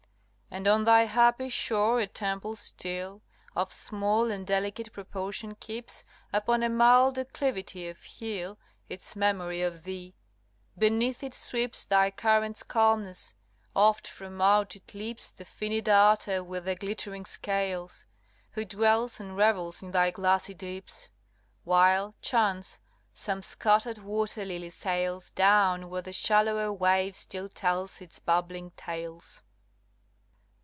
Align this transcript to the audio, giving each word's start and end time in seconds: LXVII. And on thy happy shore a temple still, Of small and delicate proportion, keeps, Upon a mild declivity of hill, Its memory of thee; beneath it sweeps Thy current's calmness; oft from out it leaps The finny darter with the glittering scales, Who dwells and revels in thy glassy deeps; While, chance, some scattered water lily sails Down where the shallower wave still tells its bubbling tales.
LXVII. 0.53 0.57
And 0.57 0.67
on 0.67 0.83
thy 0.83 1.05
happy 1.05 1.47
shore 1.47 2.01
a 2.01 2.07
temple 2.07 2.57
still, 2.57 3.21
Of 3.55 3.71
small 3.71 4.29
and 4.29 4.45
delicate 4.45 4.91
proportion, 4.91 5.55
keeps, 5.55 6.03
Upon 6.33 6.61
a 6.61 6.67
mild 6.67 7.15
declivity 7.15 7.87
of 7.87 8.03
hill, 8.03 8.57
Its 8.89 9.15
memory 9.15 9.61
of 9.61 9.85
thee; 9.85 10.13
beneath 10.77 11.23
it 11.23 11.33
sweeps 11.33 11.85
Thy 11.85 12.11
current's 12.11 12.63
calmness; 12.63 13.33
oft 13.73 14.05
from 14.05 14.41
out 14.41 14.75
it 14.75 14.93
leaps 14.93 15.31
The 15.31 15.45
finny 15.45 15.79
darter 15.79 16.43
with 16.43 16.65
the 16.65 16.75
glittering 16.75 17.23
scales, 17.25 18.05
Who 18.51 18.65
dwells 18.65 19.21
and 19.21 19.37
revels 19.37 19.81
in 19.81 19.91
thy 19.91 20.11
glassy 20.11 20.53
deeps; 20.53 21.09
While, 21.63 22.13
chance, 22.21 22.81
some 23.13 23.41
scattered 23.41 23.99
water 23.99 24.43
lily 24.43 24.69
sails 24.69 25.31
Down 25.31 25.89
where 25.89 26.01
the 26.01 26.11
shallower 26.11 26.73
wave 26.73 27.15
still 27.15 27.47
tells 27.47 28.01
its 28.01 28.19
bubbling 28.19 28.71
tales. 28.71 29.43